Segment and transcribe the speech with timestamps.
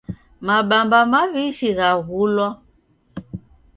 [0.45, 2.47] Mabamba mawishi ghaghulwa